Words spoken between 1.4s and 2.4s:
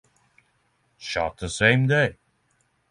same day.